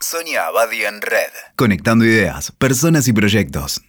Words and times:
Sonia 0.00 0.46
Abadi 0.46 0.84
en 0.84 1.02
Red. 1.02 1.32
Conectando 1.56 2.04
ideas, 2.04 2.52
personas 2.52 3.08
y 3.08 3.12
proyectos. 3.12 3.80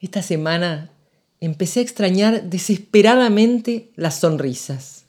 Esta 0.00 0.22
semana 0.22 0.90
empecé 1.38 1.78
a 1.80 1.82
extrañar 1.84 2.42
desesperadamente 2.42 3.92
las 3.94 4.18
sonrisas. 4.18 5.04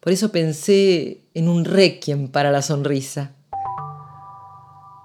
Por 0.00 0.12
eso 0.12 0.32
pensé 0.32 1.20
en 1.34 1.48
un 1.48 1.64
requiem 1.64 2.26
para 2.26 2.50
la 2.50 2.60
sonrisa. 2.60 3.36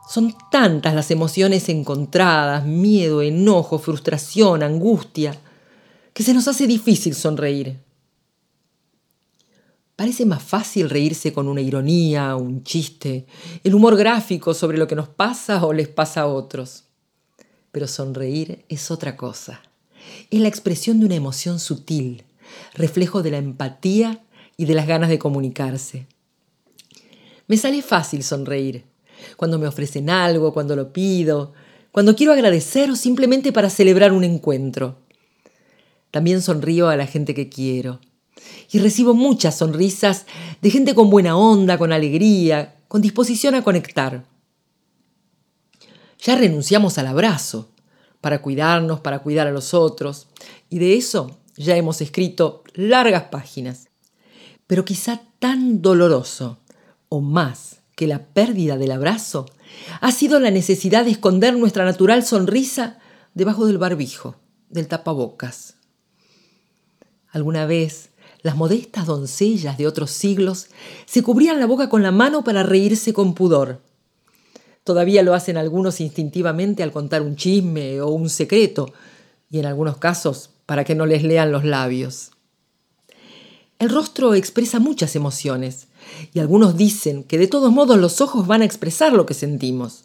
Son 0.10 0.36
tantas 0.50 0.96
las 0.96 1.12
emociones 1.12 1.70
encontradas, 1.70 2.66
miedo, 2.66 3.22
enojo, 3.22 3.78
frustración, 3.78 4.64
angustia, 4.64 5.38
que 6.14 6.24
se 6.24 6.34
nos 6.34 6.48
hace 6.48 6.66
difícil 6.66 7.14
sonreír. 7.14 7.80
Parece 10.04 10.26
más 10.26 10.44
fácil 10.44 10.90
reírse 10.90 11.32
con 11.32 11.48
una 11.48 11.62
ironía, 11.62 12.36
un 12.36 12.66
chiste, 12.66 13.26
el 13.64 13.74
humor 13.74 13.96
gráfico 13.96 14.54
sobre 14.54 14.78
lo 14.78 14.86
que 14.86 14.98
nos 14.98 15.08
pasa 15.08 15.66
o 15.66 15.72
les 15.72 15.88
pasa 15.88 16.24
a 16.24 16.28
otros. 16.28 16.84
Pero 17.72 17.88
sonreír 17.88 18.66
es 18.68 18.92
otra 18.92 19.16
cosa. 19.16 19.62
Es 20.30 20.42
la 20.42 20.50
expresión 20.50 21.00
de 21.00 21.06
una 21.06 21.16
emoción 21.16 21.58
sutil, 21.58 22.26
reflejo 22.74 23.24
de 23.24 23.32
la 23.32 23.38
empatía 23.38 24.22
y 24.58 24.66
de 24.66 24.74
las 24.74 24.88
ganas 24.88 25.08
de 25.08 25.20
comunicarse. 25.20 26.06
Me 27.48 27.56
sale 27.56 27.82
fácil 27.82 28.24
sonreír, 28.24 28.84
cuando 29.38 29.58
me 29.58 29.68
ofrecen 29.68 30.10
algo, 30.10 30.54
cuando 30.54 30.76
lo 30.76 30.92
pido, 30.92 31.54
cuando 31.94 32.14
quiero 32.14 32.34
agradecer 32.34 32.92
o 32.92 32.98
simplemente 32.98 33.54
para 33.54 33.70
celebrar 33.70 34.12
un 34.12 34.26
encuentro. 34.26 34.98
También 36.12 36.42
sonrío 36.42 36.90
a 36.90 36.98
la 36.98 37.08
gente 37.08 37.34
que 37.34 37.48
quiero 37.48 38.02
y 38.72 38.80
recibo 38.80 39.14
muchas 39.14 39.58
sonrisas 39.58 40.26
de 40.62 40.70
gente 40.70 40.96
con 40.96 41.10
buena 41.10 41.38
onda, 41.38 41.78
con 41.78 41.92
alegría, 41.92 42.76
con 42.88 43.02
disposición 43.02 43.56
a 43.56 43.64
conectar. 43.64 44.26
Ya 46.20 46.36
renunciamos 46.36 46.98
al 46.98 47.08
abrazo 47.08 47.70
para 48.22 48.42
cuidarnos, 48.42 49.02
para 49.02 49.20
cuidar 49.20 49.48
a 49.48 49.52
los 49.52 49.74
otros, 49.74 50.28
y 50.70 50.80
de 50.80 50.96
eso 50.96 51.38
ya 51.58 51.76
hemos 51.76 52.02
escrito 52.02 52.64
largas 52.74 53.24
páginas. 53.24 53.90
Pero 54.66 54.86
quizá 54.86 55.22
tan 55.40 55.82
doloroso 55.82 56.60
o 57.10 57.22
más 57.22 57.82
que 57.96 58.08
la 58.08 58.26
pérdida 58.26 58.78
del 58.78 58.92
abrazo 58.92 59.46
ha 60.02 60.12
sido 60.12 60.40
la 60.40 60.52
necesidad 60.52 61.06
de 61.06 61.12
esconder 61.12 61.58
nuestra 61.58 61.86
natural 61.86 62.26
sonrisa 62.26 62.98
debajo 63.34 63.66
del 63.66 63.78
barbijo, 63.78 64.36
del 64.70 64.88
tapabocas. 64.88 65.76
Alguna 67.30 67.66
vez 67.66 68.10
las 68.44 68.58
modestas 68.58 69.08
doncellas 69.08 69.78
de 69.78 69.88
otros 69.88 70.12
siglos 70.12 70.68
se 71.06 71.24
cubrían 71.24 71.60
la 71.60 71.66
boca 71.66 71.90
con 71.90 72.04
la 72.04 72.12
mano 72.12 72.44
para 72.44 72.62
reírse 72.62 73.14
con 73.14 73.34
pudor. 73.34 73.82
Todavía 74.84 75.24
lo 75.24 75.34
hacen 75.34 75.56
algunos 75.56 76.02
instintivamente 76.02 76.84
al 76.84 76.92
contar 76.92 77.22
un 77.22 77.38
chisme 77.38 78.02
o 78.02 78.10
un 78.10 78.30
secreto, 78.30 78.94
y 79.50 79.60
en 79.60 79.66
algunos 79.66 79.98
casos 79.98 80.50
para 80.66 80.84
que 80.84 80.94
no 80.94 81.06
les 81.06 81.24
lean 81.24 81.52
los 81.52 81.64
labios. 81.64 82.32
El 83.80 83.90
rostro 83.90 84.34
expresa 84.34 84.80
muchas 84.80 85.16
emociones, 85.16 85.88
y 86.34 86.40
algunos 86.40 86.76
dicen 86.76 87.24
que 87.24 87.38
de 87.38 87.48
todos 87.48 87.72
modos 87.72 87.98
los 87.98 88.20
ojos 88.20 88.46
van 88.46 88.62
a 88.62 88.66
expresar 88.66 89.14
lo 89.14 89.26
que 89.26 89.34
sentimos. 89.34 90.04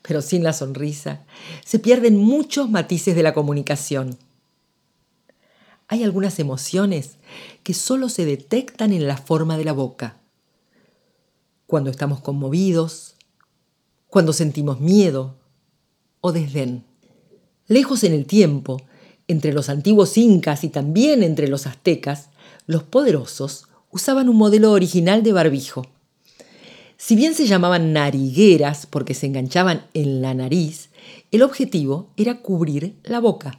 Pero 0.00 0.22
sin 0.22 0.42
la 0.42 0.54
sonrisa 0.54 1.24
se 1.62 1.78
pierden 1.78 2.16
muchos 2.16 2.70
matices 2.70 3.14
de 3.14 3.22
la 3.22 3.34
comunicación. 3.34 4.16
Hay 5.92 6.04
algunas 6.04 6.38
emociones 6.38 7.16
que 7.64 7.74
solo 7.74 8.08
se 8.08 8.24
detectan 8.24 8.92
en 8.92 9.08
la 9.08 9.16
forma 9.16 9.58
de 9.58 9.64
la 9.64 9.72
boca. 9.72 10.20
Cuando 11.66 11.90
estamos 11.90 12.20
conmovidos, 12.20 13.16
cuando 14.06 14.32
sentimos 14.32 14.78
miedo 14.78 15.34
o 16.20 16.30
desdén. 16.30 16.84
Lejos 17.66 18.04
en 18.04 18.12
el 18.12 18.26
tiempo, 18.26 18.80
entre 19.26 19.52
los 19.52 19.68
antiguos 19.68 20.16
incas 20.16 20.62
y 20.62 20.68
también 20.68 21.24
entre 21.24 21.48
los 21.48 21.66
aztecas, 21.66 22.28
los 22.66 22.84
poderosos 22.84 23.66
usaban 23.90 24.28
un 24.28 24.36
modelo 24.36 24.70
original 24.70 25.24
de 25.24 25.32
barbijo. 25.32 25.88
Si 26.98 27.16
bien 27.16 27.34
se 27.34 27.48
llamaban 27.48 27.92
narigueras 27.92 28.86
porque 28.86 29.14
se 29.14 29.26
enganchaban 29.26 29.84
en 29.94 30.22
la 30.22 30.34
nariz, 30.34 30.90
el 31.32 31.42
objetivo 31.42 32.12
era 32.16 32.42
cubrir 32.42 32.94
la 33.02 33.18
boca. 33.18 33.58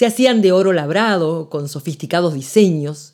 Se 0.00 0.06
hacían 0.06 0.40
de 0.40 0.50
oro 0.50 0.72
labrado, 0.72 1.50
con 1.50 1.68
sofisticados 1.68 2.32
diseños. 2.32 3.12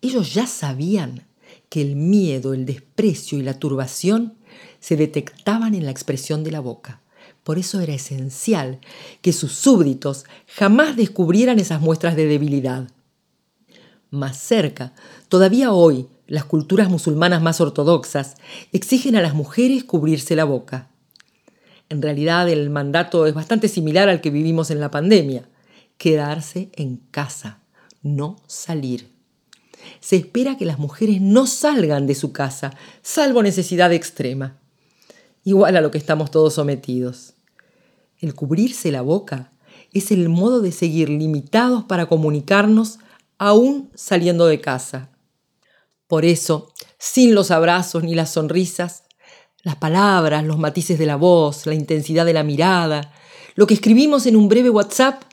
Ellos 0.00 0.32
ya 0.32 0.46
sabían 0.46 1.26
que 1.68 1.82
el 1.82 1.96
miedo, 1.96 2.54
el 2.54 2.66
desprecio 2.66 3.36
y 3.36 3.42
la 3.42 3.58
turbación 3.58 4.34
se 4.78 4.94
detectaban 4.94 5.74
en 5.74 5.84
la 5.84 5.90
expresión 5.90 6.44
de 6.44 6.52
la 6.52 6.60
boca. 6.60 7.00
Por 7.42 7.58
eso 7.58 7.80
era 7.80 7.94
esencial 7.94 8.78
que 9.22 9.32
sus 9.32 9.54
súbditos 9.54 10.24
jamás 10.46 10.96
descubrieran 10.96 11.58
esas 11.58 11.80
muestras 11.80 12.14
de 12.14 12.26
debilidad. 12.26 12.86
Más 14.10 14.38
cerca, 14.38 14.92
todavía 15.28 15.72
hoy, 15.72 16.06
las 16.28 16.44
culturas 16.44 16.88
musulmanas 16.88 17.42
más 17.42 17.60
ortodoxas 17.60 18.36
exigen 18.70 19.16
a 19.16 19.20
las 19.20 19.34
mujeres 19.34 19.82
cubrirse 19.82 20.36
la 20.36 20.44
boca. 20.44 20.90
En 21.88 22.00
realidad 22.00 22.48
el 22.48 22.70
mandato 22.70 23.26
es 23.26 23.34
bastante 23.34 23.66
similar 23.66 24.08
al 24.08 24.20
que 24.20 24.30
vivimos 24.30 24.70
en 24.70 24.78
la 24.78 24.92
pandemia 24.92 25.48
quedarse 26.00 26.70
en 26.76 26.96
casa, 27.10 27.58
no 28.00 28.36
salir. 28.46 29.12
Se 30.00 30.16
espera 30.16 30.56
que 30.56 30.64
las 30.64 30.78
mujeres 30.78 31.20
no 31.20 31.46
salgan 31.46 32.06
de 32.06 32.14
su 32.14 32.32
casa, 32.32 32.74
salvo 33.02 33.42
necesidad 33.42 33.92
extrema, 33.92 34.56
igual 35.44 35.76
a 35.76 35.82
lo 35.82 35.90
que 35.90 35.98
estamos 35.98 36.30
todos 36.30 36.54
sometidos. 36.54 37.34
El 38.18 38.34
cubrirse 38.34 38.90
la 38.90 39.02
boca 39.02 39.52
es 39.92 40.10
el 40.10 40.30
modo 40.30 40.62
de 40.62 40.72
seguir 40.72 41.10
limitados 41.10 41.84
para 41.84 42.06
comunicarnos 42.06 42.98
aún 43.36 43.90
saliendo 43.94 44.46
de 44.46 44.58
casa. 44.58 45.10
Por 46.06 46.24
eso, 46.24 46.72
sin 46.98 47.34
los 47.34 47.50
abrazos 47.50 48.04
ni 48.04 48.14
las 48.14 48.30
sonrisas, 48.32 49.02
las 49.62 49.76
palabras, 49.76 50.46
los 50.46 50.58
matices 50.58 50.98
de 50.98 51.04
la 51.04 51.16
voz, 51.16 51.66
la 51.66 51.74
intensidad 51.74 52.24
de 52.24 52.32
la 52.32 52.42
mirada, 52.42 53.12
lo 53.54 53.66
que 53.66 53.74
escribimos 53.74 54.24
en 54.24 54.36
un 54.36 54.48
breve 54.48 54.70
WhatsApp 54.70 55.24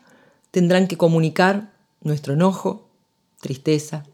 tendrán 0.57 0.87
que 0.87 0.97
comunicar 0.97 1.69
nuestro 2.01 2.33
enojo, 2.33 2.89
tristeza, 3.39 4.05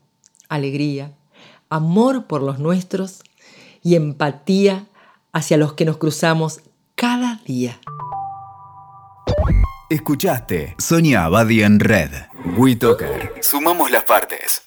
alegría, 0.49 1.13
amor 1.69 2.27
por 2.27 2.43
los 2.43 2.59
nuestros 2.59 3.21
y 3.81 3.95
empatía 3.95 4.87
hacia 5.31 5.55
los 5.55 5.71
que 5.71 5.85
nos 5.85 5.95
cruzamos 5.95 6.59
cada 6.95 7.39
día. 7.45 7.79
Escuchaste 9.89 10.75
Sonia 10.79 11.23
Abadi 11.23 11.63
en 11.63 11.79
Red. 11.79 12.11
WeToker. 12.57 13.35
Sumamos 13.39 13.89
las 13.89 14.03
partes. 14.03 14.63